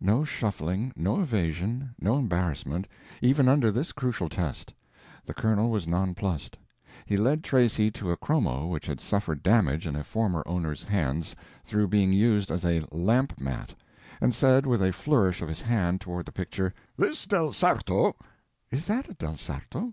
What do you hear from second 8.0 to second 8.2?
a